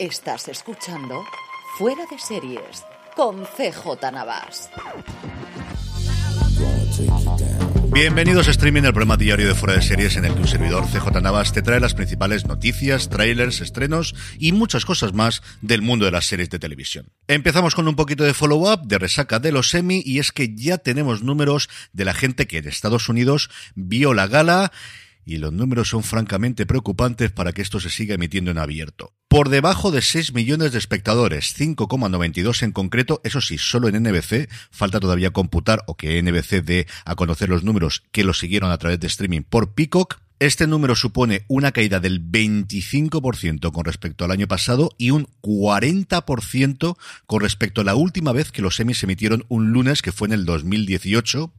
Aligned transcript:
Estás 0.00 0.48
escuchando 0.48 1.26
Fuera 1.76 2.06
de 2.10 2.18
Series 2.18 2.86
con 3.14 3.44
CJ 3.44 4.10
Navas. 4.10 4.70
Bienvenidos 7.92 8.48
a 8.48 8.50
Streaming, 8.52 8.84
el 8.84 8.94
programa 8.94 9.18
diario 9.18 9.46
de 9.46 9.54
Fuera 9.54 9.74
de 9.74 9.82
Series 9.82 10.16
en 10.16 10.24
el 10.24 10.32
que 10.32 10.40
un 10.40 10.48
servidor 10.48 10.86
CJ 10.86 11.20
Navas 11.20 11.52
te 11.52 11.60
trae 11.60 11.80
las 11.80 11.92
principales 11.92 12.46
noticias, 12.46 13.10
trailers, 13.10 13.60
estrenos 13.60 14.14
y 14.38 14.52
muchas 14.52 14.86
cosas 14.86 15.12
más 15.12 15.42
del 15.60 15.82
mundo 15.82 16.06
de 16.06 16.12
las 16.12 16.24
series 16.24 16.48
de 16.48 16.58
televisión. 16.58 17.12
Empezamos 17.28 17.74
con 17.74 17.86
un 17.86 17.94
poquito 17.94 18.24
de 18.24 18.32
follow-up, 18.32 18.86
de 18.86 18.96
resaca 18.96 19.38
de 19.38 19.52
los 19.52 19.74
Emmy 19.74 20.02
y 20.02 20.18
es 20.18 20.32
que 20.32 20.54
ya 20.54 20.78
tenemos 20.78 21.22
números 21.22 21.68
de 21.92 22.06
la 22.06 22.14
gente 22.14 22.46
que 22.46 22.56
en 22.56 22.68
Estados 22.68 23.10
Unidos 23.10 23.50
vio 23.74 24.14
la 24.14 24.28
gala 24.28 24.72
y 25.30 25.38
los 25.38 25.52
números 25.52 25.88
son 25.88 26.02
francamente 26.02 26.66
preocupantes 26.66 27.30
para 27.30 27.52
que 27.52 27.62
esto 27.62 27.78
se 27.78 27.88
siga 27.88 28.16
emitiendo 28.16 28.50
en 28.50 28.58
abierto. 28.58 29.14
Por 29.28 29.48
debajo 29.48 29.92
de 29.92 30.02
6 30.02 30.34
millones 30.34 30.72
de 30.72 30.78
espectadores, 30.78 31.54
5,92 31.56 32.64
en 32.64 32.72
concreto, 32.72 33.20
eso 33.22 33.40
sí, 33.40 33.56
solo 33.56 33.88
en 33.88 34.02
NBC, 34.02 34.50
falta 34.72 34.98
todavía 34.98 35.30
computar 35.30 35.84
o 35.86 35.96
que 35.96 36.20
NBC 36.20 36.64
dé 36.64 36.88
a 37.04 37.14
conocer 37.14 37.48
los 37.48 37.62
números 37.62 38.02
que 38.10 38.24
lo 38.24 38.34
siguieron 38.34 38.72
a 38.72 38.78
través 38.78 38.98
de 38.98 39.06
streaming 39.06 39.42
por 39.42 39.72
Peacock. 39.72 40.18
Este 40.40 40.66
número 40.66 40.96
supone 40.96 41.44
una 41.48 41.70
caída 41.70 42.00
del 42.00 42.28
25% 42.28 43.72
con 43.72 43.84
respecto 43.84 44.24
al 44.24 44.30
año 44.30 44.48
pasado 44.48 44.90
y 44.96 45.10
un 45.10 45.28
40% 45.42 46.96
con 47.26 47.40
respecto 47.40 47.82
a 47.82 47.84
la 47.84 47.94
última 47.94 48.32
vez 48.32 48.50
que 48.50 48.62
los 48.62 48.80
Emmys 48.80 48.98
se 48.98 49.06
emitieron 49.06 49.44
un 49.48 49.70
lunes, 49.70 50.02
que 50.02 50.12
fue 50.12 50.26
en 50.28 50.32
el 50.32 50.46
2018, 50.46 51.52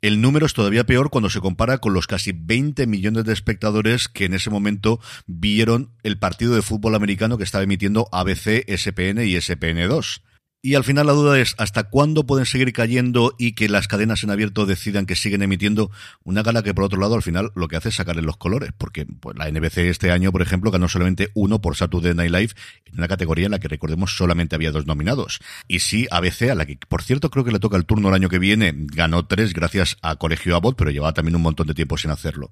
el 0.00 0.20
número 0.20 0.46
es 0.46 0.54
todavía 0.54 0.86
peor 0.86 1.10
cuando 1.10 1.28
se 1.28 1.40
compara 1.40 1.78
con 1.78 1.92
los 1.92 2.06
casi 2.06 2.32
20 2.32 2.86
millones 2.86 3.24
de 3.24 3.32
espectadores 3.32 4.08
que 4.08 4.26
en 4.26 4.34
ese 4.34 4.50
momento 4.50 5.00
vieron 5.26 5.90
el 6.04 6.18
partido 6.18 6.54
de 6.54 6.62
fútbol 6.62 6.94
americano 6.94 7.36
que 7.36 7.44
estaba 7.44 7.64
emitiendo 7.64 8.08
ABC, 8.12 8.64
SPN 8.68 9.24
y 9.26 9.34
SPN2. 9.34 10.22
Y 10.60 10.74
al 10.74 10.82
final 10.82 11.06
la 11.06 11.12
duda 11.12 11.38
es 11.38 11.54
hasta 11.58 11.84
cuándo 11.84 12.26
pueden 12.26 12.44
seguir 12.44 12.72
cayendo 12.72 13.32
y 13.38 13.52
que 13.52 13.68
las 13.68 13.86
cadenas 13.86 14.24
en 14.24 14.30
abierto 14.30 14.66
decidan 14.66 15.06
que 15.06 15.14
siguen 15.14 15.42
emitiendo 15.42 15.92
una 16.24 16.42
gala 16.42 16.64
que 16.64 16.74
por 16.74 16.82
otro 16.82 16.98
lado 16.98 17.14
al 17.14 17.22
final 17.22 17.52
lo 17.54 17.68
que 17.68 17.76
hace 17.76 17.90
es 17.90 17.94
sacarle 17.94 18.22
los 18.22 18.38
colores, 18.38 18.70
porque 18.76 19.06
pues, 19.06 19.36
la 19.38 19.48
NBC 19.48 19.78
este 19.78 20.10
año, 20.10 20.32
por 20.32 20.42
ejemplo, 20.42 20.72
ganó 20.72 20.88
solamente 20.88 21.30
uno 21.34 21.60
por 21.60 21.76
Saturday 21.76 22.12
Night 22.12 22.32
Live 22.32 22.52
en 22.86 22.98
una 22.98 23.06
categoría 23.06 23.46
en 23.46 23.52
la 23.52 23.60
que 23.60 23.68
recordemos 23.68 24.16
solamente 24.16 24.56
había 24.56 24.72
dos 24.72 24.84
nominados. 24.84 25.38
Y 25.68 25.78
sí, 25.78 26.08
ABC, 26.10 26.50
a 26.50 26.56
la 26.56 26.66
que 26.66 26.76
por 26.88 27.02
cierto 27.02 27.30
creo 27.30 27.44
que 27.44 27.52
le 27.52 27.60
toca 27.60 27.76
el 27.76 27.86
turno 27.86 28.08
el 28.08 28.14
año 28.16 28.28
que 28.28 28.40
viene, 28.40 28.74
ganó 28.74 29.26
tres 29.26 29.54
gracias 29.54 29.96
a 30.02 30.16
Colegio 30.16 30.56
Abbott, 30.56 30.76
pero 30.76 30.90
llevaba 30.90 31.14
también 31.14 31.36
un 31.36 31.42
montón 31.42 31.68
de 31.68 31.74
tiempo 31.74 31.96
sin 31.96 32.10
hacerlo. 32.10 32.50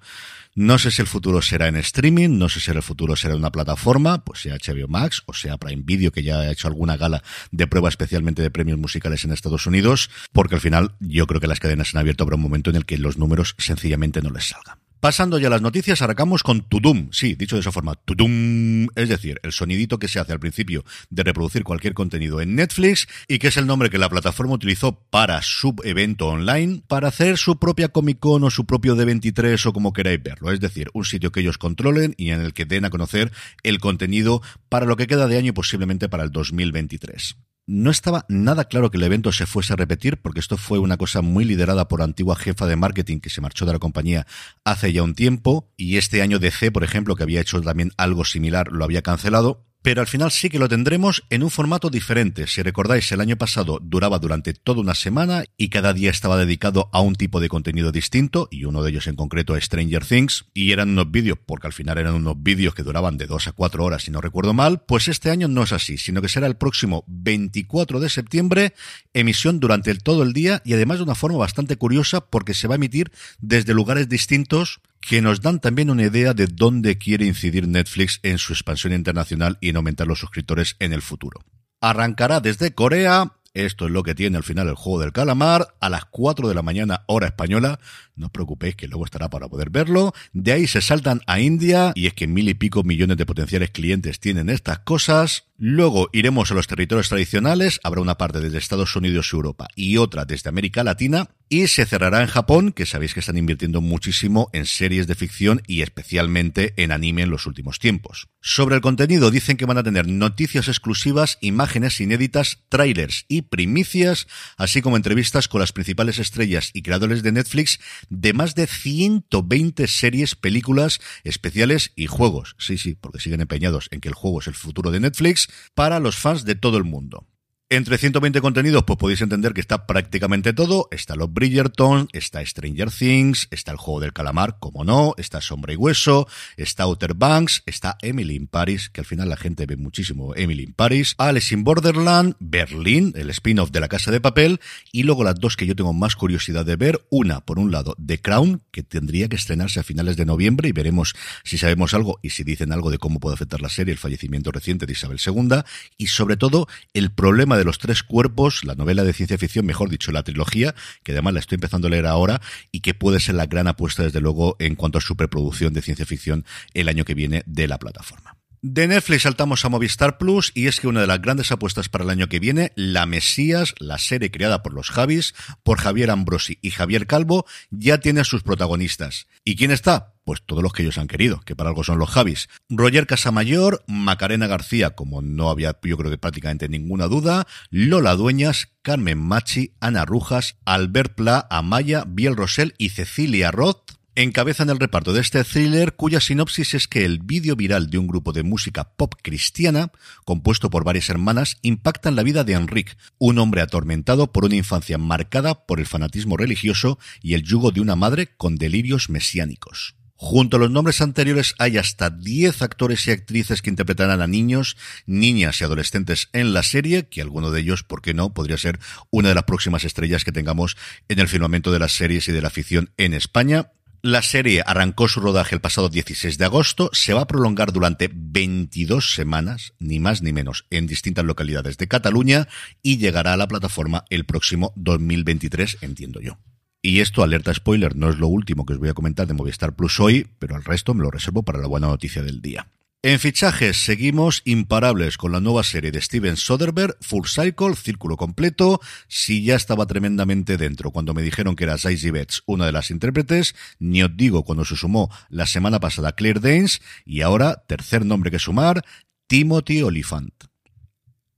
No 0.55 0.79
sé 0.79 0.93
si 0.93 1.03
el 1.03 1.09
futuro 1.09 1.43
será 1.43 1.67
en 1.67 1.77
streaming, 1.77 2.39
no 2.39 2.49
sé 2.49 2.61
si 2.61 2.71
el 2.71 2.83
futuro 2.83 3.17
será 3.17 3.35
en 3.35 3.41
una 3.41 3.51
plataforma, 3.51 4.25
pues 4.25 4.43
sea 4.43 4.55
HBO 4.57 4.87
Max 4.87 5.25
o 5.27 5.33
sea 5.33 5.59
Prime 5.59 5.83
Video, 5.85 6.13
que 6.13 6.23
ya 6.23 6.39
ha 6.39 6.53
hecho 6.53 6.69
alguna 6.69 6.97
gala 6.97 7.23
de 7.51 7.67
prueba 7.67 7.89
especialmente 7.97 8.43
de 8.43 8.51
premios 8.51 8.79
musicales 8.79 9.25
en 9.25 9.33
Estados 9.33 9.67
Unidos, 9.67 10.11
porque 10.33 10.57
al 10.57 10.61
final 10.61 10.93
yo 11.01 11.27
creo 11.27 11.41
que 11.41 11.47
las 11.47 11.61
cadenas 11.61 11.95
han 11.95 12.01
abierto 12.01 12.25
habrá 12.25 12.37
un 12.37 12.43
momento 12.43 12.71
en 12.71 12.77
el 12.77 12.85
que 12.85 12.99
los 12.99 13.17
números 13.17 13.55
sencillamente 13.59 14.21
no 14.21 14.31
les 14.31 14.49
salgan. 14.49 14.79
Pasando 15.01 15.39
ya 15.39 15.49
a 15.49 15.51
las 15.51 15.63
noticias, 15.63 16.01
arrancamos 16.01 16.43
con 16.43 16.63
Tudum. 16.63 17.11
Sí, 17.13 17.35
dicho 17.35 17.55
de 17.55 17.61
esa 17.61 17.71
forma, 17.71 17.95
Tudum, 17.95 18.89
es 18.97 19.09
decir, 19.09 19.39
el 19.43 19.53
sonidito 19.53 19.99
que 19.99 20.09
se 20.09 20.19
hace 20.19 20.33
al 20.33 20.41
principio 20.41 20.85
de 21.11 21.23
reproducir 21.23 21.65
cualquier 21.65 21.93
contenido 21.93 22.41
en 22.41 22.57
Netflix 22.57 23.07
y 23.29 23.39
que 23.39 23.49
es 23.49 23.57
el 23.57 23.67
nombre 23.67 23.91
que 23.91 23.99
la 23.99 24.09
plataforma 24.09 24.55
utilizó 24.55 24.99
para 25.11 25.43
su 25.43 25.77
evento 25.85 26.29
online, 26.29 26.83
para 26.89 27.09
hacer 27.09 27.37
su 27.37 27.59
propia 27.59 27.89
Comic 27.89 28.19
Con 28.19 28.43
o 28.43 28.51
su 28.51 28.65
propio 28.65 28.97
D23 28.97 29.67
o 29.67 29.73
como 29.73 29.93
queráis 29.93 30.23
verlo. 30.23 30.51
Es 30.51 30.61
decir, 30.61 30.89
un 30.95 31.05
sitio 31.05 31.31
que 31.31 31.41
ellos 31.41 31.59
controlen 31.59 32.15
y 32.17 32.31
en 32.31 32.41
el 32.41 32.55
que 32.55 32.65
den 32.65 32.87
a 32.87 32.91
conocer 32.91 33.31
el 33.63 33.79
contenido 33.79 34.43
para 34.69 34.87
lo 34.87 34.97
que 34.97 35.07
queda 35.07 35.29
de 35.29 35.37
año 35.37 35.51
y 35.51 35.53
posiblemente 35.53 36.09
para 36.09 36.25
el 36.25 36.33
2023. 36.33 37.37
No 37.69 37.91
estaba 37.91 38.25
nada 38.29 38.67
claro 38.67 38.93
que 38.93 38.97
el 38.97 39.03
evento 39.03 39.33
se 39.33 39.45
fuese 39.45 39.73
a 39.73 39.77
repetir, 39.77 40.19
porque 40.23 40.39
esto 40.39 40.57
fue 40.57 40.79
una 40.79 40.97
cosa 40.97 41.21
muy 41.21 41.45
liderada 41.45 41.89
por 41.89 42.01
antigua 42.01 42.37
jefa 42.37 42.65
de 42.65 42.77
marketing 42.77 43.19
que 43.19 43.29
se 43.29 43.41
marchó 43.41 43.67
de 43.67 43.73
la 43.73 43.81
compañía 43.81 44.25
hace 44.65 44.93
ya 44.93 45.03
un 45.03 45.17
tiempo, 45.17 45.69
y 45.77 45.97
este 45.97 46.23
año 46.23 46.39
DC, 46.39 46.71
por 46.71 46.85
ejemplo, 46.85 47.17
que 47.17 47.25
había 47.25 47.41
hecho 47.41 47.61
también 47.61 47.91
algo 47.97 48.25
similar, 48.25 48.71
lo 48.71 48.85
había 48.85 49.03
cancelado 49.03 49.67
pero 49.83 50.01
al 50.01 50.07
final 50.07 50.31
sí 50.31 50.49
que 50.49 50.59
lo 50.59 50.69
tendremos 50.69 51.25
en 51.31 51.43
un 51.43 51.51
formato 51.51 51.91
diferente. 51.91 52.47
Si 52.47 52.63
recordáis, 52.63 53.11
el 53.13 53.21
año 53.21 53.37
pasado 53.37 53.79
duraba 53.81 54.19
durante 54.19 54.53
toda 54.53 54.81
una 54.81 54.95
semana 54.95 55.45
y 55.57 55.69
cada 55.69 55.93
día 55.93 56.11
estaba 56.11 56.37
dedicado 56.37 56.91
a 56.93 57.01
un 57.01 57.15
tipo 57.15 57.41
de 57.41 57.49
contenido 57.49 57.93
distinto, 57.93 58.49
y 58.51 58.65
uno 58.65 58.83
de 58.83 58.91
ellos 58.91 59.07
en 59.07 59.17
concreto 59.17 59.57
es 59.57 59.65
Stranger 59.65 60.05
Things, 60.05 60.47
y 60.55 60.73
eran 60.73 60.91
unos 60.91 61.11
vídeos, 61.11 61.39
porque 61.45 61.67
al 61.67 61.73
final 61.73 61.99
eran 61.99 62.15
unos 62.15 62.43
vídeos 62.43 62.75
que 62.75 62.83
duraban 62.83 63.17
de 63.17 63.27
dos 63.27 63.47
a 63.47 63.53
cuatro 63.53 63.85
horas, 63.85 64.03
si 64.03 64.11
no 64.11 64.21
recuerdo 64.21 64.55
mal, 64.55 64.83
pues 64.87 65.09
este 65.09 65.31
año 65.31 65.49
no 65.49 65.63
es 65.63 65.73
así, 65.73 65.99
sino 65.99 66.21
que 66.23 66.29
será 66.29 66.47
el 66.47 66.57
próximo 66.57 67.05
24 67.07 68.01
de 68.01 68.09
septiembre, 68.09 68.75
emisión 69.15 69.61
durante 69.61 69.95
todo 69.95 70.23
el 70.23 70.33
día 70.33 70.63
y 70.65 70.75
además 70.75 70.99
de 70.99 71.05
una 71.05 71.15
forma 71.15 71.39
bastante 71.39 71.77
curiosa 71.77 72.21
porque 72.21 72.55
se 72.55 72.69
va 72.69 72.75
a 72.75 72.77
emitir 72.77 73.11
desde 73.39 73.75
lugares 73.75 74.09
distintos 74.09 74.81
que 75.07 75.23
nos 75.23 75.41
dan 75.41 75.61
también 75.61 75.91
una 75.91 76.03
idea 76.03 76.35
de 76.35 76.49
dónde 76.49 76.99
quiere 76.99 77.27
incidir 77.27 77.69
Netflix 77.69 78.19
en 78.25 78.39
su 78.39 78.53
expansión 78.53 78.93
internacional 78.93 79.57
y 79.61 79.69
en 79.69 79.77
aumentar 79.77 80.07
los 80.07 80.19
suscriptores 80.19 80.75
en 80.81 80.93
el 80.93 81.01
futuro. 81.01 81.41
Arrancará 81.81 82.41
desde 82.41 82.75
Corea, 82.75 83.33
esto 83.55 83.87
es 83.87 83.93
lo 83.93 84.03
que 84.03 84.17
tiene 84.17 84.37
al 84.37 84.43
final 84.43 84.69
el 84.69 84.75
juego 84.75 85.01
del 85.01 85.13
calamar, 85.13 85.75
a 85.81 85.89
las 85.89 86.07
4 86.07 86.49
de 86.49 86.55
la 86.55 86.63
mañana 86.63 87.05
hora 87.07 87.29
española, 87.29 87.79
no 88.17 88.27
os 88.27 88.33
preocupéis 88.33 88.75
que 88.75 88.89
luego 88.89 89.05
estará 89.05 89.31
para 89.31 89.49
poder 89.49 89.71
verlo. 89.71 90.13
De 90.33 90.53
ahí 90.53 90.67
se 90.67 90.81
saltan 90.81 91.21
a 91.27 91.39
India, 91.39 91.93
y 91.95 92.07
es 92.07 92.15
que 92.15 92.27
mil 92.27 92.49
y 92.49 92.55
pico 92.55 92.83
millones 92.83 93.17
de 93.17 93.27
potenciales 93.27 93.71
clientes 93.71 94.19
tienen 94.19 94.51
estas 94.51 94.81
cosas. 94.81 95.46
Luego 95.59 96.11
iremos 96.13 96.51
a 96.51 96.55
los 96.55 96.67
territorios 96.67 97.09
tradicionales, 97.09 97.81
habrá 97.83 98.03
una 98.03 98.19
parte 98.19 98.41
desde 98.41 98.59
Estados 98.59 98.95
Unidos 98.95 99.31
y 99.33 99.37
Europa 99.37 99.69
y 99.75 99.97
otra 99.97 100.27
desde 100.27 100.51
América 100.51 100.85
Latina, 100.85 101.31
y 101.49 101.69
se 101.69 101.87
cerrará 101.87 102.23
en 102.23 102.27
Japón, 102.27 102.73
que 102.73 102.87
sabéis 102.87 103.15
que 103.15 103.21
están 103.21 103.39
invirtiendo 103.39 103.81
muchísimo 103.81 104.51
en 104.53 104.67
series 104.67 105.07
de 105.07 105.15
ficción 105.15 105.63
y 105.67 105.83
especialmente 105.83 106.75
en 106.77 106.91
anime 106.91 107.23
en 107.23 107.31
los 107.31 107.47
últimos 107.47 107.79
tiempos. 107.79 108.27
Sobre 108.41 108.75
el 108.75 108.81
contenido 108.81 109.31
dicen 109.31 109.57
que 109.57 109.65
van 109.65 109.79
a 109.79 109.83
tener 109.83 110.09
noticias 110.09 110.69
exclusivas, 110.69 111.39
imágenes 111.41 112.01
inéditas, 112.01 112.65
trailers 112.69 113.25
y 113.29 113.43
primicias, 113.43 114.27
así 114.57 114.83
como 114.83 114.97
entrevistas 114.97 115.49
con 115.49 115.61
las 115.61 115.73
principales 115.73 116.19
estrellas 116.19 116.71
y 116.75 116.83
creadores 116.83 117.23
de 117.23 117.33
Netflix 117.33 117.79
de 118.11 118.33
más 118.33 118.55
de 118.55 118.67
120 118.67 119.87
series, 119.87 120.35
películas, 120.35 121.01
especiales 121.25 121.93
y 121.95 122.07
juegos. 122.07 122.57
Sí, 122.59 122.77
sí, 122.77 122.97
porque 123.01 123.21
siguen 123.21 123.41
empeñados 123.41 123.89
en 123.93 124.01
que 124.01 124.09
el 124.09 124.15
juego 124.15 124.41
es 124.41 124.49
el 124.49 124.55
futuro 124.55 124.91
de 124.91 125.01
Netflix 125.01 125.46
para 125.75 126.01
los 126.01 126.17
fans 126.17 126.45
de 126.45 126.55
todo 126.55 126.77
el 126.77 126.85
mundo. 126.85 127.27
Entre 127.69 127.99
120 127.99 128.41
contenidos, 128.43 128.85
pues 128.85 128.97
podéis 128.97 129.23
entender 129.23 129.53
que 129.53 129.61
está 129.61 129.89
prácticamente 129.89 130.53
todo. 130.53 130.87
Está 130.93 131.17
los 131.17 131.33
Bridgerton, 131.33 132.07
está 132.13 132.47
Stranger 132.47 132.93
Things, 132.93 133.49
está 133.51 133.73
el 133.73 133.77
juego 133.77 133.99
del 133.99 134.13
calamar, 134.13 134.61
como 134.61 134.85
no, 134.85 135.15
está 135.17 135.41
Sombra 135.41 135.73
y 135.73 135.77
Hueso, 135.77 136.29
está 136.57 136.85
Outer 136.85 137.15
Banks, 137.15 137.65
está 137.67 137.99
Emily 138.03 138.37
in 138.37 138.47
Paris, 138.47 138.89
que 138.89 139.01
al 139.01 139.05
final 139.05 139.29
la 139.29 139.37
gente 139.37 139.67
ve 139.67 139.77
muchísimo 139.77 140.33
Emily 140.37 140.63
in 140.63 140.75
Paris, 140.75 141.17
Alice 141.19 141.53
in 141.53 141.65
Borderland, 141.65 142.37
Berlín, 142.39 143.13
el 143.17 143.31
spin-off 143.31 143.73
de 143.73 143.81
la 143.81 143.89
Casa 143.89 144.13
de 144.13 144.21
Papel, 144.21 144.61
y 144.93 145.03
luego 145.03 145.25
las 145.25 145.35
dos 145.35 145.57
que 145.57 145.67
yo 145.67 145.75
tengo 145.75 145.93
más 145.93 146.15
curiosidad 146.15 146.65
de 146.65 146.77
ver. 146.77 147.05
Una, 147.11 147.41
por 147.41 147.59
un 147.59 147.73
lado, 147.73 147.97
The 148.05 148.21
Crown, 148.21 148.63
que 148.71 148.85
tendría 148.85 149.29
que 149.29 149.35
estrenarse 149.35 149.81
a 149.81 149.83
finales 149.83 150.17
de 150.17 150.25
noviembre 150.25 150.69
y 150.69 150.73
veremos 150.73 151.15
si 151.43 151.59
sabemos 151.59 151.95
algo 151.95 152.21
y 152.23 152.31
si 152.31 152.45
dicen 152.45 152.71
algo 152.71 152.93
de 152.93 152.99
cómo 152.99 153.19
puede 153.19 153.35
afectar 153.35 153.61
la 153.61 153.71
serie 153.71 153.91
el 153.91 153.99
fallecimiento 153.99 154.53
reciente 154.53 154.87
de 154.87 154.93
Isabel 154.93 155.19
II, 155.19 155.63
y 155.97 156.07
sobre 156.07 156.37
todo 156.37 156.69
el 156.95 157.11
problema 157.11 157.56
de 157.57 157.65
los 157.65 157.79
tres 157.79 158.03
cuerpos, 158.03 158.65
la 158.65 158.75
novela 158.75 159.05
de 159.05 159.13
ciencia 159.13 159.39
ficción, 159.39 159.67
mejor 159.67 159.91
dicho, 159.91 160.13
la 160.13 160.23
trilogía, 160.23 160.75
que 161.03 161.13
además 161.13 161.35
la 161.35 161.41
estoy 161.41 161.57
empezando 161.57 161.89
a 161.89 161.91
leer 161.91 162.07
ahora 162.07 162.41
y 162.73 162.81
que 162.81 162.95
puede 162.95 163.21
ser 163.21 163.35
la 163.35 163.47
gran 163.47 163.69
apuesta, 163.69 164.03
desde 164.03 164.21
luego, 164.21 164.57
en 164.59 164.75
cuanto 164.75 164.99
a 164.99 165.01
superproducción 165.01 165.73
de 165.73 165.83
ciencia 165.83 166.07
ficción 166.07 166.45
el 166.75 166.89
año 166.89 167.05
que 167.05 167.15
viene 167.15 167.43
de 167.47 167.69
la 167.69 167.79
plataforma. 167.79 168.36
De 168.69 168.89
Netflix 168.89 169.23
saltamos 169.23 169.65
a 169.65 169.69
Movistar 169.69 170.19
Plus 170.19 170.51
y 170.53 170.67
es 170.67 170.81
que 170.81 170.89
una 170.89 171.01
de 171.01 171.07
las 171.07 171.23
grandes 171.23 171.53
apuestas 171.53 171.89
para 171.89 172.03
el 172.03 172.11
año 172.11 172.29
que 172.29 172.41
viene, 172.41 172.73
La 172.75 173.07
Mesías, 173.07 173.77
la 173.79 173.97
serie 173.97 174.33
creada 174.33 174.65
por 174.65 174.75
los 174.75 174.91
Javis, 174.91 175.37
por 175.63 175.79
Javier 175.79 176.11
Ambrosi 176.11 176.59
y 176.63 176.73
Javier 176.73 177.07
Calvo, 177.07 177.47
ya 177.71 177.99
tiene 177.99 178.23
a 178.23 178.25
sus 178.25 178.43
protagonistas. 178.43 179.29
¿Y 179.45 179.55
quién 179.55 179.71
está? 179.71 180.15
Pues 180.25 180.43
todos 180.45 180.65
los 180.65 180.73
que 180.73 180.83
ellos 180.83 180.99
han 180.99 181.07
querido, 181.07 181.43
que 181.43 181.55
para 181.55 181.69
algo 181.71 181.85
son 181.85 182.01
los 182.01 182.11
Javis. 182.11 182.49
Roger 182.69 183.07
Casamayor, 183.07 183.85
Macarena 183.87 184.49
García, 184.49 184.97
como 184.97 185.23
no 185.23 185.49
había 185.49 185.79
yo 185.85 185.97
creo 185.97 186.11
que 186.11 186.19
prácticamente 186.19 186.69
ninguna 186.69 187.07
duda, 187.07 187.47
Lola 187.71 188.17
Dueñas, 188.17 188.71
Carmen 188.83 189.19
Machi, 189.19 189.77
Ana 189.79 190.05
Rujas, 190.05 190.57
Albert 190.65 191.15
Pla, 191.15 191.47
Amaya, 191.51 192.03
Biel 192.05 192.35
Rosell 192.35 192.75
y 192.79 192.89
Cecilia 192.89 193.53
Roth, 193.53 193.93
encabezan 194.17 194.71
el 194.71 194.79
reparto 194.79 195.13
de 195.13 195.21
este 195.21 195.45
thriller 195.45 195.95
cuya 195.95 196.21
sinopsis 196.21 196.75
es 196.75 196.89
que 196.89 197.05
el 197.05 197.19
vídeo 197.19 197.55
viral 197.55 197.91
de 197.91 197.99
un 197.99 198.07
grupo 198.07 198.33
de 198.33 198.43
música 198.43 198.85
pop 198.97 199.15
cristiana, 199.23 199.93
compuesto 200.25 200.71
por 200.71 200.85
varias 200.85 201.11
hermanas, 201.11 201.59
impacta 201.63 202.09
en 202.09 202.17
la 202.17 202.23
vida 202.23 202.43
de 202.43 202.55
Enrique, 202.55 202.95
un 203.19 203.39
hombre 203.39 203.61
atormentado 203.61 204.33
por 204.33 204.45
una 204.45 204.57
infancia 204.57 204.99
marcada 204.99 205.67
por 205.67 205.81
el 205.81 205.87
fanatismo 205.87 206.37
religioso 206.37 206.99
y 207.23 207.35
el 207.35 207.43
yugo 207.43 207.71
de 207.71 207.81
una 207.81 207.95
madre 207.95 208.29
con 208.37 208.57
delirios 208.57 209.11
mesiánicos. 209.11 209.97
Junto 210.19 210.57
a 210.57 210.61
los 210.61 210.71
nombres 210.71 211.03
anteriores 211.03 211.55
hay 211.59 211.77
hasta 211.77 212.09
10 212.09 212.63
actores 212.63 213.07
y 213.07 213.11
actrices 213.11 213.61
que 213.61 213.69
interpretarán 213.69 214.23
a 214.23 214.27
niños, 214.27 214.79
niñas 215.05 215.61
y 215.61 215.65
adolescentes 215.65 216.31
en 216.33 216.55
la 216.55 216.63
serie, 216.63 217.07
que 217.07 217.21
alguno 217.21 217.51
de 217.51 217.61
ellos, 217.61 217.83
¿por 217.83 218.01
qué 218.01 218.15
no?, 218.15 218.33
podría 218.33 218.57
ser 218.57 218.81
una 219.11 219.29
de 219.29 219.35
las 219.35 219.45
próximas 219.45 219.85
estrellas 219.85 220.25
que 220.25 220.33
tengamos 220.33 220.79
en 221.09 221.19
el 221.19 221.29
firmamento 221.29 221.71
de 221.71 221.81
las 221.81 221.93
series 221.93 222.29
y 222.29 222.33
de 222.33 222.41
la 222.41 222.49
ficción 222.49 222.91
en 222.97 223.13
España. 223.13 223.73
La 224.07 224.23
serie 224.23 224.63
arrancó 224.65 225.09
su 225.09 225.19
rodaje 225.19 225.57
el 225.57 225.61
pasado 225.61 225.89
16 225.89 226.39
de 226.39 226.45
agosto, 226.45 226.91
se 226.93 227.13
va 227.13 227.23
a 227.23 227.27
prolongar 227.27 227.73
durante 227.73 228.09
22 228.15 229.13
semanas, 229.13 229.75
ni 229.81 229.99
más 229.99 230.23
ni 230.23 230.33
menos, 230.33 230.65
en 230.71 230.87
distintas 230.87 231.25
localidades 231.25 231.77
de 231.77 231.89
Cataluña 231.89 232.47
y 232.83 232.99
llegará 232.99 233.33
a 233.33 233.37
la 233.37 233.49
plataforma 233.49 234.05
el 234.09 234.25
próximo 234.25 234.73
2023, 234.77 235.79
entiendo 235.81 236.21
yo. 236.21 236.39
Y 236.81 237.01
esto, 237.01 237.25
alerta 237.25 237.53
spoiler, 237.53 237.97
no 237.97 238.09
es 238.09 238.19
lo 238.19 238.29
último 238.29 238.65
que 238.65 238.75
os 238.75 238.79
voy 238.79 238.91
a 238.91 238.95
comentar 238.95 239.27
de 239.27 239.35
Movistar 239.35 239.75
Plus 239.75 239.99
hoy, 239.99 240.29
pero 240.39 240.55
el 240.55 240.63
resto 240.63 240.95
me 240.95 241.03
lo 241.03 241.11
reservo 241.11 241.43
para 241.43 241.59
la 241.59 241.67
buena 241.67 241.89
noticia 241.89 242.23
del 242.23 242.41
día. 242.41 242.69
En 243.07 243.21
fichajes 243.21 243.77
seguimos 243.77 244.43
imparables 244.45 245.17
con 245.17 245.31
la 245.31 245.39
nueva 245.39 245.63
serie 245.63 245.93
de 245.93 246.03
Steven 246.03 246.37
Soderbergh, 246.37 246.97
Full 247.01 247.29
Cycle, 247.29 247.77
Círculo 247.77 248.17
Completo. 248.17 248.81
Si 249.07 249.45
ya 249.45 249.55
estaba 249.55 249.87
tremendamente 249.87 250.57
dentro 250.57 250.91
cuando 250.91 251.15
me 251.15 251.23
dijeron 251.23 251.55
que 251.55 251.63
era 251.63 251.79
Zazie 251.79 252.11
Betts 252.11 252.43
una 252.47 252.67
de 252.67 252.73
las 252.73 252.91
intérpretes, 252.91 253.55
ni 253.79 254.03
os 254.03 254.11
digo 254.17 254.43
cuando 254.43 254.65
se 254.65 254.75
sumó 254.75 255.09
la 255.29 255.47
semana 255.47 255.79
pasada 255.79 256.17
Claire 256.17 256.41
Danes, 256.41 256.83
y 257.05 257.21
ahora, 257.21 257.63
tercer 257.69 258.05
nombre 258.05 258.33
que 258.33 258.41
sumar, 258.41 258.85
Timothy 259.29 259.83
Oliphant. 259.83 260.35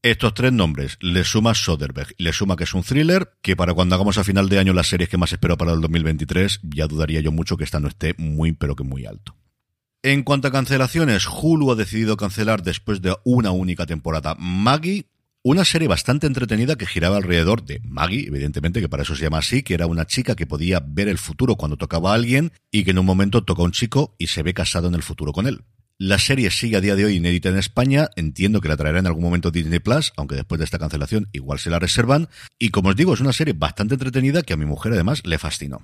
Estos 0.00 0.32
tres 0.32 0.54
nombres, 0.54 0.96
le 1.02 1.22
suma 1.22 1.54
Soderbergh 1.54 2.14
le 2.16 2.32
suma 2.32 2.56
que 2.56 2.64
es 2.64 2.72
un 2.72 2.82
thriller, 2.82 3.32
que 3.42 3.56
para 3.56 3.74
cuando 3.74 3.94
hagamos 3.94 4.16
a 4.16 4.24
final 4.24 4.48
de 4.48 4.58
año 4.58 4.72
las 4.72 4.88
series 4.88 5.10
que 5.10 5.18
más 5.18 5.34
espero 5.34 5.58
para 5.58 5.74
el 5.74 5.82
2023, 5.82 6.60
ya 6.62 6.86
dudaría 6.86 7.20
yo 7.20 7.30
mucho 7.30 7.58
que 7.58 7.64
esta 7.64 7.78
no 7.78 7.88
esté 7.88 8.14
muy 8.16 8.52
pero 8.52 8.74
que 8.74 8.84
muy 8.84 9.04
alto. 9.04 9.37
En 10.02 10.22
cuanto 10.22 10.46
a 10.46 10.52
cancelaciones, 10.52 11.26
Hulu 11.26 11.72
ha 11.72 11.74
decidido 11.74 12.16
cancelar 12.16 12.62
después 12.62 13.02
de 13.02 13.16
una 13.24 13.50
única 13.50 13.84
temporada 13.84 14.36
Maggie, 14.38 15.06
una 15.42 15.64
serie 15.64 15.88
bastante 15.88 16.28
entretenida 16.28 16.76
que 16.76 16.86
giraba 16.86 17.16
alrededor 17.16 17.64
de 17.64 17.80
Maggie, 17.82 18.28
evidentemente 18.28 18.80
que 18.80 18.88
para 18.88 19.02
eso 19.02 19.16
se 19.16 19.24
llama 19.24 19.38
así, 19.38 19.64
que 19.64 19.74
era 19.74 19.86
una 19.86 20.06
chica 20.06 20.36
que 20.36 20.46
podía 20.46 20.80
ver 20.86 21.08
el 21.08 21.18
futuro 21.18 21.56
cuando 21.56 21.76
tocaba 21.76 22.12
a 22.12 22.14
alguien 22.14 22.52
y 22.70 22.84
que 22.84 22.92
en 22.92 23.00
un 23.00 23.06
momento 23.06 23.42
toca 23.42 23.62
a 23.62 23.64
un 23.64 23.72
chico 23.72 24.14
y 24.18 24.28
se 24.28 24.44
ve 24.44 24.54
casado 24.54 24.86
en 24.86 24.94
el 24.94 25.02
futuro 25.02 25.32
con 25.32 25.48
él. 25.48 25.64
La 25.98 26.20
serie 26.20 26.52
sigue 26.52 26.76
a 26.76 26.80
día 26.80 26.94
de 26.94 27.04
hoy 27.04 27.16
inédita 27.16 27.48
en 27.48 27.58
España. 27.58 28.08
Entiendo 28.14 28.60
que 28.60 28.68
la 28.68 28.76
traerá 28.76 29.00
en 29.00 29.08
algún 29.08 29.24
momento 29.24 29.50
Disney 29.50 29.80
Plus, 29.80 30.12
aunque 30.16 30.36
después 30.36 30.60
de 30.60 30.64
esta 30.64 30.78
cancelación 30.78 31.28
igual 31.32 31.58
se 31.58 31.70
la 31.70 31.80
reservan. 31.80 32.28
Y 32.56 32.68
como 32.68 32.90
os 32.90 32.96
digo, 32.96 33.14
es 33.14 33.20
una 33.20 33.32
serie 33.32 33.52
bastante 33.52 33.94
entretenida 33.94 34.42
que 34.42 34.52
a 34.52 34.56
mi 34.56 34.64
mujer 34.64 34.92
además 34.92 35.26
le 35.26 35.38
fascinó. 35.38 35.82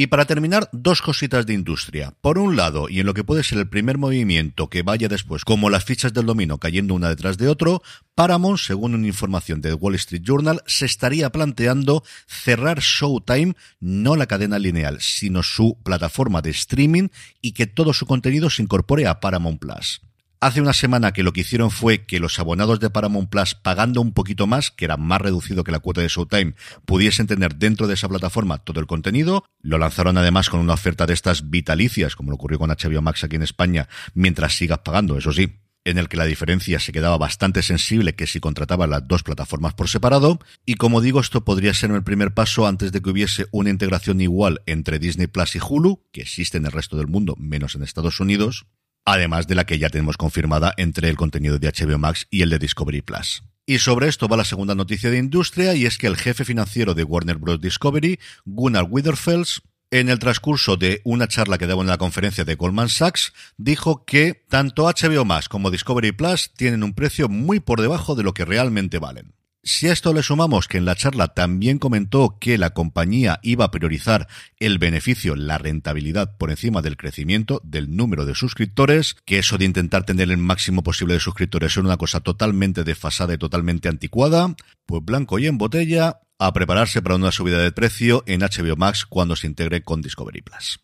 Y 0.00 0.06
para 0.06 0.26
terminar, 0.26 0.68
dos 0.70 1.02
cositas 1.02 1.44
de 1.44 1.54
industria. 1.54 2.14
Por 2.20 2.38
un 2.38 2.54
lado, 2.54 2.88
y 2.88 3.00
en 3.00 3.06
lo 3.06 3.14
que 3.14 3.24
puede 3.24 3.42
ser 3.42 3.58
el 3.58 3.68
primer 3.68 3.98
movimiento 3.98 4.70
que 4.70 4.84
vaya 4.84 5.08
después, 5.08 5.44
como 5.44 5.70
las 5.70 5.82
fichas 5.82 6.12
del 6.12 6.26
dominio 6.26 6.58
cayendo 6.58 6.94
una 6.94 7.08
detrás 7.08 7.36
de 7.36 7.48
otro, 7.48 7.82
Paramount, 8.14 8.60
según 8.60 8.94
una 8.94 9.08
información 9.08 9.60
del 9.60 9.74
Wall 9.74 9.96
Street 9.96 10.22
Journal, 10.22 10.62
se 10.66 10.86
estaría 10.86 11.30
planteando 11.30 12.04
cerrar 12.28 12.78
Showtime, 12.78 13.56
no 13.80 14.14
la 14.14 14.26
cadena 14.26 14.60
lineal, 14.60 15.00
sino 15.00 15.42
su 15.42 15.76
plataforma 15.82 16.42
de 16.42 16.50
streaming 16.50 17.08
y 17.42 17.50
que 17.50 17.66
todo 17.66 17.92
su 17.92 18.06
contenido 18.06 18.50
se 18.50 18.62
incorpore 18.62 19.08
a 19.08 19.18
Paramount 19.18 19.58
Plus. 19.58 20.00
Hace 20.40 20.60
una 20.60 20.72
semana 20.72 21.12
que 21.12 21.24
lo 21.24 21.32
que 21.32 21.40
hicieron 21.40 21.72
fue 21.72 22.06
que 22.06 22.20
los 22.20 22.38
abonados 22.38 22.78
de 22.78 22.90
Paramount 22.90 23.28
Plus, 23.28 23.56
pagando 23.56 24.00
un 24.00 24.12
poquito 24.12 24.46
más, 24.46 24.70
que 24.70 24.84
era 24.84 24.96
más 24.96 25.20
reducido 25.20 25.64
que 25.64 25.72
la 25.72 25.80
cuota 25.80 26.00
de 26.00 26.06
Showtime, 26.06 26.54
pudiesen 26.84 27.26
tener 27.26 27.56
dentro 27.56 27.88
de 27.88 27.94
esa 27.94 28.08
plataforma 28.08 28.58
todo 28.58 28.78
el 28.78 28.86
contenido. 28.86 29.44
Lo 29.62 29.78
lanzaron 29.78 30.16
además 30.16 30.48
con 30.48 30.60
una 30.60 30.74
oferta 30.74 31.06
de 31.06 31.14
estas 31.14 31.50
vitalicias, 31.50 32.14
como 32.14 32.30
lo 32.30 32.36
ocurrió 32.36 32.60
con 32.60 32.70
HBO 32.70 33.02
Max 33.02 33.24
aquí 33.24 33.34
en 33.34 33.42
España, 33.42 33.88
mientras 34.14 34.54
sigas 34.56 34.78
pagando, 34.78 35.18
eso 35.18 35.32
sí, 35.32 35.56
en 35.84 35.98
el 35.98 36.08
que 36.08 36.16
la 36.16 36.24
diferencia 36.24 36.78
se 36.78 36.92
quedaba 36.92 37.18
bastante 37.18 37.64
sensible 37.64 38.14
que 38.14 38.28
si 38.28 38.38
contrataba 38.38 38.86
las 38.86 39.08
dos 39.08 39.24
plataformas 39.24 39.74
por 39.74 39.88
separado. 39.88 40.38
Y 40.64 40.74
como 40.74 41.00
digo, 41.00 41.18
esto 41.18 41.44
podría 41.44 41.74
ser 41.74 41.90
el 41.90 42.04
primer 42.04 42.32
paso 42.32 42.68
antes 42.68 42.92
de 42.92 43.02
que 43.02 43.10
hubiese 43.10 43.46
una 43.50 43.70
integración 43.70 44.20
igual 44.20 44.62
entre 44.66 45.00
Disney 45.00 45.26
Plus 45.26 45.56
y 45.56 45.58
Hulu, 45.58 46.04
que 46.12 46.20
existe 46.20 46.58
en 46.58 46.66
el 46.66 46.72
resto 46.72 46.96
del 46.96 47.08
mundo, 47.08 47.34
menos 47.38 47.74
en 47.74 47.82
Estados 47.82 48.20
Unidos 48.20 48.66
además 49.12 49.46
de 49.46 49.54
la 49.54 49.64
que 49.64 49.78
ya 49.78 49.90
tenemos 49.90 50.16
confirmada 50.16 50.74
entre 50.76 51.08
el 51.08 51.16
contenido 51.16 51.58
de 51.58 51.68
HBO 51.68 51.98
Max 51.98 52.26
y 52.30 52.42
el 52.42 52.50
de 52.50 52.58
Discovery 52.58 53.02
Plus. 53.02 53.42
Y 53.66 53.78
sobre 53.78 54.08
esto 54.08 54.28
va 54.28 54.36
la 54.36 54.44
segunda 54.44 54.74
noticia 54.74 55.10
de 55.10 55.18
industria 55.18 55.74
y 55.74 55.84
es 55.84 55.98
que 55.98 56.06
el 56.06 56.16
jefe 56.16 56.44
financiero 56.44 56.94
de 56.94 57.04
Warner 57.04 57.36
Bros. 57.36 57.60
Discovery, 57.60 58.18
Gunnar 58.44 58.86
Witherfels, 58.88 59.62
en 59.90 60.08
el 60.08 60.18
transcurso 60.18 60.76
de 60.76 61.00
una 61.04 61.28
charla 61.28 61.58
que 61.58 61.66
daba 61.66 61.82
en 61.82 61.88
la 61.88 61.98
conferencia 61.98 62.44
de 62.44 62.54
Goldman 62.54 62.88
Sachs, 62.88 63.32
dijo 63.56 64.04
que 64.04 64.44
tanto 64.48 64.84
HBO 64.84 65.24
Max 65.24 65.48
como 65.48 65.70
Discovery 65.70 66.12
Plus 66.12 66.50
tienen 66.54 66.82
un 66.82 66.94
precio 66.94 67.28
muy 67.28 67.60
por 67.60 67.80
debajo 67.80 68.14
de 68.14 68.22
lo 68.22 68.34
que 68.34 68.44
realmente 68.44 68.98
valen. 68.98 69.37
Si 69.64 69.88
a 69.88 69.92
esto 69.92 70.12
le 70.12 70.22
sumamos 70.22 70.68
que 70.68 70.78
en 70.78 70.84
la 70.84 70.94
charla 70.94 71.28
también 71.28 71.78
comentó 71.78 72.38
que 72.40 72.58
la 72.58 72.70
compañía 72.70 73.40
iba 73.42 73.64
a 73.64 73.70
priorizar 73.70 74.28
el 74.58 74.78
beneficio, 74.78 75.34
la 75.34 75.58
rentabilidad 75.58 76.36
por 76.36 76.50
encima 76.50 76.80
del 76.80 76.96
crecimiento 76.96 77.60
del 77.64 77.94
número 77.94 78.24
de 78.24 78.36
suscriptores, 78.36 79.16
que 79.24 79.38
eso 79.38 79.58
de 79.58 79.64
intentar 79.64 80.04
tener 80.04 80.30
el 80.30 80.38
máximo 80.38 80.82
posible 80.82 81.14
de 81.14 81.20
suscriptores 81.20 81.72
es 81.72 81.76
una 81.78 81.96
cosa 81.96 82.20
totalmente 82.20 82.84
desfasada 82.84 83.34
y 83.34 83.38
totalmente 83.38 83.88
anticuada, 83.88 84.54
pues 84.86 85.04
blanco 85.04 85.38
y 85.38 85.48
en 85.48 85.58
botella, 85.58 86.20
a 86.38 86.52
prepararse 86.52 87.02
para 87.02 87.16
una 87.16 87.32
subida 87.32 87.58
de 87.58 87.72
precio 87.72 88.22
en 88.26 88.40
HBO 88.42 88.76
Max 88.76 89.04
cuando 89.06 89.34
se 89.34 89.48
integre 89.48 89.82
con 89.82 90.02
Discovery 90.02 90.42
Plus. 90.42 90.80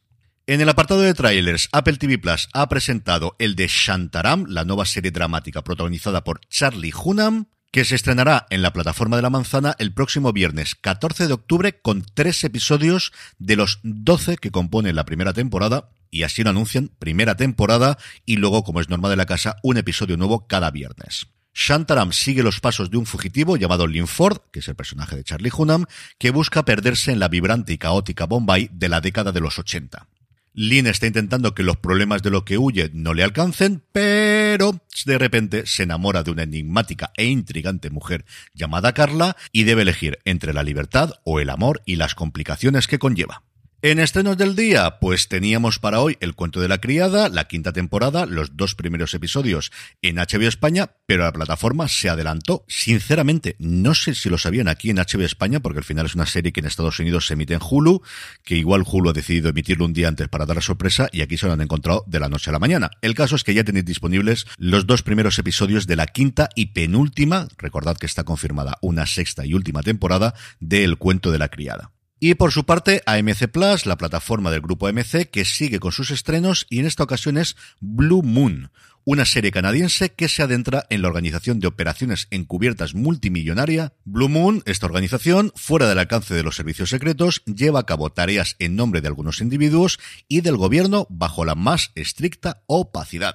En 0.47 0.61
el 0.61 0.69
apartado 0.69 1.01
de 1.01 1.15
trailers, 1.15 1.69
Apple 1.73 1.97
TV 1.97 2.19
Plus 2.19 2.49
ha 2.53 2.69
presentado 2.69 3.35
el 3.39 3.55
de 3.55 3.67
Shantaram, 3.67 4.45
la 4.49 4.65
nueva 4.65 4.85
serie 4.85 5.11
dramática 5.11 5.63
protagonizada 5.63 6.23
por 6.23 6.41
Charlie 6.49 6.93
Hunnam, 6.93 7.47
que 7.75 7.85
se 7.85 7.97
estrenará 7.97 8.47
en 8.51 8.63
la 8.63 8.73
plataforma 8.73 9.17
de 9.17 9.23
la 9.23 9.31
manzana 9.31 9.75
el 9.81 9.93
próximo 9.93 10.33
viernes 10.33 10.77
14 10.77 11.27
de 11.27 11.33
octubre 11.33 11.81
con 11.81 12.07
tres 12.15 12.45
episodios 12.45 13.13
de 13.41 13.57
los 13.57 13.81
12 13.83 14.37
que 14.37 14.53
componen 14.53 14.95
la 14.95 15.05
primera 15.05 15.33
temporada 15.33 15.91
y 16.09 16.23
así 16.23 16.45
lo 16.45 16.51
anuncian, 16.51 16.93
primera 17.01 17.37
temporada 17.37 17.99
y 18.25 18.37
luego, 18.37 18.63
como 18.63 18.81
es 18.81 18.89
norma 18.89 19.11
de 19.11 19.17
la 19.17 19.27
casa, 19.27 19.57
un 19.65 19.77
episodio 19.77 20.17
nuevo 20.17 20.47
cada 20.47 20.71
viernes. 20.71 21.27
Shantaram 21.53 22.13
sigue 22.13 22.45
los 22.45 22.61
pasos 22.61 22.93
de 22.93 22.97
un 22.97 23.07
fugitivo 23.07 23.57
llamado 23.57 23.89
Linford, 23.89 24.39
que 24.53 24.61
es 24.61 24.69
el 24.69 24.77
personaje 24.77 25.17
de 25.17 25.25
Charlie 25.25 25.51
Hunnam, 25.53 25.87
que 26.19 26.31
busca 26.31 26.65
perderse 26.65 27.11
en 27.11 27.19
la 27.19 27.27
vibrante 27.27 27.73
y 27.73 27.79
caótica 27.79 28.27
Bombay 28.27 28.71
de 28.73 28.89
la 28.89 29.01
década 29.01 29.33
de 29.33 29.41
los 29.41 29.59
80. 29.59 30.07
Lynn 30.53 30.87
está 30.87 31.09
intentando 31.09 31.53
que 31.53 31.65
los 31.65 31.79
problemas 31.79 32.23
de 32.23 32.31
lo 32.31 32.45
que 32.45 32.57
huye 32.57 32.89
no 32.95 33.15
le 33.15 33.25
alcancen, 33.25 33.83
pero 33.91 34.74
de 35.05 35.19
repente 35.19 35.67
se 35.67 35.83
enamora 35.83 36.23
de 36.23 36.31
una 36.31 36.45
enigmática 36.45 37.13
e 37.17 37.27
intrigante 37.27 37.91
mujer 37.91 38.25
llamada 38.55 38.93
Carla 38.93 39.37
y 39.53 39.65
debe 39.65 39.83
elegir 39.83 40.19
entre 40.25 40.53
la 40.53 40.63
libertad 40.63 41.15
o 41.25 41.41
el 41.41 41.51
amor 41.51 41.83
y 41.85 41.97
las 41.97 42.15
complicaciones 42.15 42.87
que 42.87 42.99
conlleva. 42.99 43.43
En 43.87 43.99
estrenos 43.99 44.39
del 44.39 44.57
día, 44.57 44.99
pues 44.99 45.29
teníamos 45.29 45.79
para 45.79 46.01
hoy 46.01 46.17
El 46.21 46.35
cuento 46.35 46.59
de 46.59 46.69
la 46.69 46.79
criada, 46.79 47.29
la 47.29 47.45
quinta 47.49 47.71
temporada, 47.71 48.25
los 48.25 48.57
dos 48.57 48.75
primeros 48.75 49.13
episodios 49.13 49.73
en 50.01 50.17
HBO 50.17 50.49
España, 50.49 50.93
pero 51.05 51.25
la 51.25 51.35
plataforma 51.35 51.87
se 51.87 52.09
adelantó. 52.09 52.65
Sinceramente, 52.67 53.57
no 53.59 53.95
sé 53.95 54.15
si 54.15 54.31
lo 54.31 54.39
sabían 54.39 54.69
aquí 54.69 54.89
en 54.89 54.97
HBO 54.97 55.27
España, 55.27 55.61
porque 55.61 55.81
al 55.81 55.85
final 55.85 56.07
es 56.07 56.15
una 56.15 56.25
serie 56.25 56.51
que 56.51 56.61
en 56.61 56.67
Estados 56.67 56.99
Unidos 56.99 57.27
se 57.27 57.35
emite 57.35 57.53
en 57.53 57.61
Hulu, 57.61 58.01
que 58.43 58.57
igual 58.57 58.85
Hulu 58.91 59.11
ha 59.11 59.13
decidido 59.13 59.51
emitirlo 59.51 59.85
un 59.85 59.93
día 59.93 60.09
antes 60.09 60.29
para 60.29 60.47
dar 60.47 60.57
la 60.57 60.63
sorpresa 60.63 61.11
y 61.13 61.21
aquí 61.21 61.37
se 61.37 61.47
lo 61.47 61.53
han 61.53 61.61
encontrado 61.61 62.05
de 62.07 62.21
la 62.21 62.31
noche 62.31 62.49
a 62.49 62.55
la 62.55 62.61
mañana. 62.61 62.89
El 63.03 63.15
caso 63.15 63.37
es 63.37 63.45
que 63.45 63.53
ya 63.53 63.65
tenéis 63.65 63.85
disponibles 63.85 64.47
los 64.57 64.87
dos 64.87 65.03
primeros 65.03 65.39
episodios 65.39 65.87
de 65.87 65.97
la 65.97 66.07
quinta 66.07 66.49
y 66.55 66.73
penúltima, 66.73 67.49
recordad 67.59 67.99
que 67.99 68.07
está 68.07 68.25
confirmada 68.25 68.79
una 68.81 69.05
sexta 69.05 69.45
y 69.45 69.53
última 69.53 69.83
temporada 69.83 70.33
de 70.59 70.85
El 70.85 70.97
cuento 70.97 71.31
de 71.31 71.39
la 71.39 71.51
criada. 71.51 71.91
Y 72.27 72.37
por 72.37 72.53
su 72.53 72.65
parte, 72.65 73.03
AMC 73.05 73.49
Plus, 73.49 73.85
la 73.85 73.99
plataforma 73.99 74.51
del 74.51 74.63
grupo 74.63 74.87
AMC, 74.87 75.29
que 75.31 75.45
sigue 75.45 75.79
con 75.79 75.93
sus 75.93 76.11
estrenos 76.11 76.67
y 76.71 76.79
en 76.79 76.87
esta 76.87 77.03
ocasión 77.03 77.37
es 77.37 77.55
Blue 77.81 78.23
Moon, 78.23 78.71
una 79.05 79.27
serie 79.27 79.53
canadiense 79.53 80.09
que 80.09 80.31
se 80.31 80.43
adentra 80.43 80.87
en 80.89 81.03
la 81.03 81.09
organización 81.09 81.61
de 81.61 81.67
operaciones 81.67 82.27
encubiertas 82.31 82.95
multimillonaria. 82.95 83.93
Blue 84.07 84.31
Moon, 84.31 84.63
esta 84.65 84.87
organización, 84.87 85.53
fuera 85.55 85.87
del 85.87 85.99
alcance 85.99 86.33
de 86.33 86.43
los 86.43 86.57
servicios 86.57 86.89
secretos, 86.89 87.43
lleva 87.45 87.81
a 87.81 87.87
cabo 87.87 88.11
tareas 88.11 88.57
en 88.59 88.75
nombre 88.75 89.03
de 89.03 89.09
algunos 89.09 89.43
individuos 89.43 89.99
y 90.27 90.41
del 90.41 90.57
gobierno 90.57 91.07
bajo 91.11 91.45
la 91.45 91.55
más 91.55 91.93
estricta 91.95 92.63
opacidad. 92.65 93.35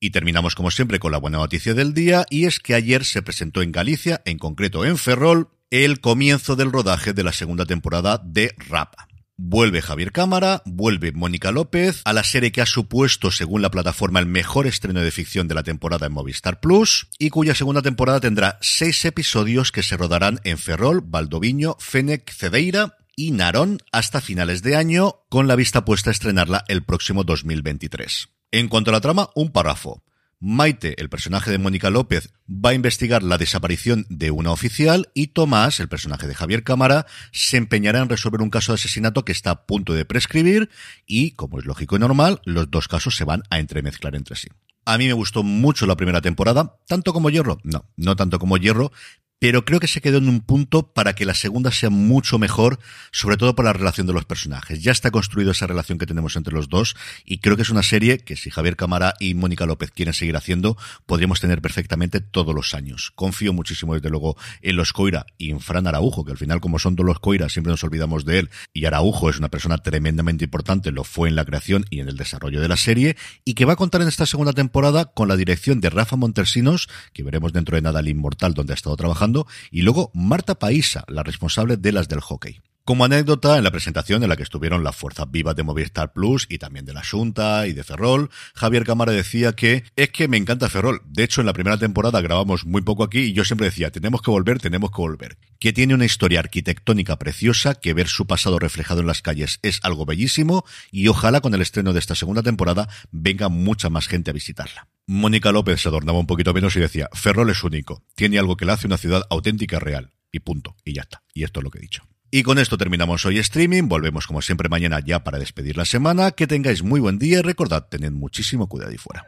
Y 0.00 0.10
terminamos 0.10 0.54
como 0.54 0.70
siempre 0.70 0.98
con 0.98 1.12
la 1.12 1.18
buena 1.18 1.38
noticia 1.38 1.72
del 1.72 1.94
día 1.94 2.26
y 2.28 2.44
es 2.44 2.60
que 2.60 2.74
ayer 2.74 3.06
se 3.06 3.22
presentó 3.22 3.62
en 3.62 3.72
Galicia, 3.72 4.20
en 4.26 4.36
concreto 4.36 4.84
en 4.84 4.98
Ferrol, 4.98 5.48
el 5.70 6.00
comienzo 6.00 6.56
del 6.56 6.72
rodaje 6.72 7.12
de 7.12 7.22
la 7.22 7.32
segunda 7.32 7.66
temporada 7.66 8.20
de 8.24 8.54
Rapa. 8.68 9.08
Vuelve 9.36 9.82
Javier 9.82 10.10
Cámara, 10.10 10.62
vuelve 10.64 11.12
Mónica 11.12 11.52
López 11.52 12.02
a 12.04 12.12
la 12.12 12.24
serie 12.24 12.50
que 12.50 12.60
ha 12.60 12.66
supuesto, 12.66 13.30
según 13.30 13.62
la 13.62 13.70
plataforma, 13.70 14.18
el 14.18 14.26
mejor 14.26 14.66
estreno 14.66 15.00
de 15.00 15.12
ficción 15.12 15.46
de 15.46 15.54
la 15.54 15.62
temporada 15.62 16.06
en 16.06 16.12
Movistar 16.12 16.58
Plus 16.58 17.08
y 17.20 17.30
cuya 17.30 17.54
segunda 17.54 17.82
temporada 17.82 18.18
tendrá 18.18 18.58
seis 18.60 19.04
episodios 19.04 19.70
que 19.70 19.84
se 19.84 19.96
rodarán 19.96 20.40
en 20.42 20.58
Ferrol, 20.58 21.02
Valdoviño, 21.04 21.76
Fenec, 21.78 22.32
Cedeira 22.32 22.96
y 23.14 23.30
Narón 23.30 23.78
hasta 23.92 24.20
finales 24.20 24.62
de 24.62 24.74
año, 24.74 25.20
con 25.28 25.46
la 25.46 25.54
vista 25.54 25.84
puesta 25.84 26.10
a 26.10 26.12
estrenarla 26.12 26.64
el 26.66 26.82
próximo 26.82 27.22
2023. 27.22 28.28
En 28.50 28.68
cuanto 28.68 28.90
a 28.90 28.94
la 28.94 29.00
trama, 29.00 29.30
un 29.36 29.52
párrafo. 29.52 30.02
Maite, 30.40 30.94
el 31.00 31.08
personaje 31.08 31.50
de 31.50 31.58
Mónica 31.58 31.90
López, 31.90 32.32
va 32.48 32.70
a 32.70 32.74
investigar 32.74 33.24
la 33.24 33.38
desaparición 33.38 34.06
de 34.08 34.30
una 34.30 34.52
oficial 34.52 35.10
y 35.12 35.28
Tomás, 35.28 35.80
el 35.80 35.88
personaje 35.88 36.28
de 36.28 36.34
Javier 36.34 36.62
Cámara, 36.62 37.06
se 37.32 37.56
empeñará 37.56 38.00
en 38.00 38.08
resolver 38.08 38.40
un 38.40 38.50
caso 38.50 38.70
de 38.70 38.76
asesinato 38.76 39.24
que 39.24 39.32
está 39.32 39.50
a 39.50 39.66
punto 39.66 39.94
de 39.94 40.04
prescribir 40.04 40.70
y, 41.06 41.32
como 41.32 41.58
es 41.58 41.66
lógico 41.66 41.96
y 41.96 41.98
normal, 41.98 42.40
los 42.44 42.70
dos 42.70 42.86
casos 42.86 43.16
se 43.16 43.24
van 43.24 43.42
a 43.50 43.58
entremezclar 43.58 44.14
entre 44.14 44.36
sí. 44.36 44.48
A 44.84 44.96
mí 44.96 45.06
me 45.06 45.12
gustó 45.12 45.42
mucho 45.42 45.86
la 45.86 45.96
primera 45.96 46.20
temporada, 46.20 46.76
tanto 46.86 47.12
como 47.12 47.30
Hierro, 47.30 47.58
no, 47.64 47.84
no 47.96 48.14
tanto 48.14 48.38
como 48.38 48.58
Hierro, 48.58 48.92
pero 49.38 49.64
creo 49.64 49.80
que 49.80 49.86
se 49.86 50.00
quedó 50.00 50.18
en 50.18 50.28
un 50.28 50.40
punto 50.40 50.92
para 50.92 51.14
que 51.14 51.24
la 51.24 51.34
segunda 51.34 51.70
sea 51.70 51.90
mucho 51.90 52.38
mejor, 52.38 52.78
sobre 53.12 53.36
todo 53.36 53.54
por 53.54 53.64
la 53.64 53.72
relación 53.72 54.06
de 54.06 54.12
los 54.12 54.24
personajes. 54.24 54.82
Ya 54.82 54.92
está 54.92 55.10
construida 55.10 55.52
esa 55.52 55.66
relación 55.66 55.98
que 55.98 56.06
tenemos 56.06 56.36
entre 56.36 56.54
los 56.54 56.68
dos 56.68 56.96
y 57.24 57.38
creo 57.38 57.56
que 57.56 57.62
es 57.62 57.70
una 57.70 57.82
serie 57.82 58.18
que 58.18 58.36
si 58.36 58.50
Javier 58.50 58.76
Cámara 58.76 59.14
y 59.20 59.34
Mónica 59.34 59.66
López 59.66 59.90
quieren 59.92 60.14
seguir 60.14 60.36
haciendo, 60.36 60.76
podríamos 61.06 61.40
tener 61.40 61.62
perfectamente 61.62 62.20
todos 62.20 62.54
los 62.54 62.74
años. 62.74 63.12
Confío 63.14 63.52
muchísimo 63.52 63.94
desde 63.94 64.10
luego 64.10 64.36
en 64.62 64.76
los 64.76 64.92
Coira 64.92 65.26
y 65.38 65.50
en 65.50 65.60
Fran 65.60 65.86
Araujo, 65.86 66.24
que 66.24 66.32
al 66.32 66.38
final 66.38 66.60
como 66.60 66.78
son 66.78 66.96
todos 66.96 67.06
los 67.06 67.20
Coira 67.20 67.48
siempre 67.48 67.70
nos 67.70 67.84
olvidamos 67.84 68.24
de 68.24 68.40
él 68.40 68.50
y 68.72 68.86
Araujo 68.86 69.30
es 69.30 69.38
una 69.38 69.48
persona 69.48 69.78
tremendamente 69.78 70.44
importante, 70.44 70.90
lo 70.90 71.04
fue 71.04 71.28
en 71.28 71.36
la 71.36 71.44
creación 71.44 71.84
y 71.90 72.00
en 72.00 72.08
el 72.08 72.16
desarrollo 72.16 72.60
de 72.60 72.68
la 72.68 72.76
serie 72.76 73.16
y 73.44 73.54
que 73.54 73.64
va 73.64 73.74
a 73.74 73.76
contar 73.76 74.02
en 74.02 74.08
esta 74.08 74.26
segunda 74.26 74.52
temporada 74.52 75.06
con 75.06 75.28
la 75.28 75.36
dirección 75.36 75.80
de 75.80 75.90
Rafa 75.90 76.16
Montersinos, 76.16 76.88
que 77.12 77.22
veremos 77.22 77.52
dentro 77.52 77.76
de 77.76 77.82
nada 77.82 78.00
el 78.00 78.08
Inmortal 78.08 78.54
donde 78.54 78.72
ha 78.72 78.74
estado 78.74 78.96
trabajando 78.96 79.27
y 79.70 79.82
luego 79.82 80.10
Marta 80.14 80.58
Paisa, 80.58 81.04
la 81.08 81.22
responsable 81.22 81.76
de 81.76 81.92
las 81.92 82.08
del 82.08 82.20
hockey. 82.20 82.60
Como 82.88 83.04
anécdota, 83.04 83.58
en 83.58 83.64
la 83.64 83.70
presentación 83.70 84.22
en 84.22 84.30
la 84.30 84.36
que 84.36 84.44
estuvieron 84.44 84.82
las 84.82 84.96
fuerzas 84.96 85.30
vivas 85.30 85.54
de 85.54 85.62
Movistar 85.62 86.14
Plus 86.14 86.46
y 86.48 86.56
también 86.56 86.86
de 86.86 86.94
la 86.94 87.04
Junta 87.04 87.66
y 87.66 87.74
de 87.74 87.84
Ferrol, 87.84 88.30
Javier 88.54 88.84
Cámara 88.84 89.12
decía 89.12 89.52
que 89.52 89.84
es 89.94 90.08
que 90.08 90.26
me 90.26 90.38
encanta 90.38 90.70
Ferrol. 90.70 91.02
De 91.04 91.22
hecho, 91.22 91.42
en 91.42 91.46
la 91.46 91.52
primera 91.52 91.76
temporada 91.76 92.22
grabamos 92.22 92.64
muy 92.64 92.80
poco 92.80 93.04
aquí 93.04 93.18
y 93.18 93.32
yo 93.34 93.44
siempre 93.44 93.66
decía, 93.66 93.90
tenemos 93.90 94.22
que 94.22 94.30
volver, 94.30 94.58
tenemos 94.58 94.90
que 94.90 95.02
volver. 95.02 95.36
Que 95.58 95.74
tiene 95.74 95.92
una 95.92 96.06
historia 96.06 96.40
arquitectónica 96.40 97.18
preciosa, 97.18 97.74
que 97.74 97.92
ver 97.92 98.08
su 98.08 98.26
pasado 98.26 98.58
reflejado 98.58 99.02
en 99.02 99.06
las 99.06 99.20
calles 99.20 99.58
es 99.60 99.80
algo 99.82 100.06
bellísimo 100.06 100.64
y 100.90 101.08
ojalá 101.08 101.42
con 101.42 101.52
el 101.52 101.60
estreno 101.60 101.92
de 101.92 101.98
esta 101.98 102.14
segunda 102.14 102.42
temporada 102.42 102.88
venga 103.10 103.50
mucha 103.50 103.90
más 103.90 104.06
gente 104.06 104.30
a 104.30 104.32
visitarla. 104.32 104.88
Mónica 105.06 105.52
López 105.52 105.82
se 105.82 105.90
adornaba 105.90 106.20
un 106.20 106.26
poquito 106.26 106.54
menos 106.54 106.74
y 106.76 106.80
decía, 106.80 107.10
Ferrol 107.12 107.50
es 107.50 107.62
único, 107.62 108.02
tiene 108.14 108.38
algo 108.38 108.56
que 108.56 108.64
le 108.64 108.72
hace 108.72 108.86
una 108.86 108.96
ciudad 108.96 109.24
auténtica 109.28 109.78
real. 109.78 110.14
Y 110.32 110.40
punto. 110.40 110.74
Y 110.84 110.94
ya 110.94 111.02
está. 111.02 111.22
Y 111.34 111.44
esto 111.44 111.60
es 111.60 111.64
lo 111.64 111.70
que 111.70 111.78
he 111.78 111.82
dicho. 111.82 112.06
Y 112.30 112.42
con 112.42 112.58
esto 112.58 112.76
terminamos 112.76 113.24
hoy 113.24 113.38
streaming. 113.38 113.88
Volvemos 113.88 114.26
como 114.26 114.42
siempre 114.42 114.68
mañana 114.68 115.00
ya 115.00 115.24
para 115.24 115.38
despedir 115.38 115.76
la 115.76 115.84
semana. 115.84 116.32
Que 116.32 116.46
tengáis 116.46 116.82
muy 116.82 117.00
buen 117.00 117.18
día 117.18 117.38
y 117.38 117.42
recordad, 117.42 117.86
tened 117.88 118.12
muchísimo 118.12 118.68
cuidado 118.68 118.92
y 118.92 118.98
fuera. 118.98 119.24